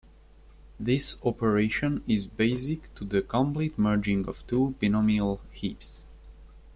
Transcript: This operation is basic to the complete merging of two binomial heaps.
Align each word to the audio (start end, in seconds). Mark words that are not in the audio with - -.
This 0.79 1.17
operation 1.23 2.03
is 2.07 2.25
basic 2.25 2.91
to 2.95 3.05
the 3.05 3.21
complete 3.21 3.77
merging 3.77 4.27
of 4.27 4.43
two 4.47 4.73
binomial 4.79 5.41
heaps. 5.51 6.07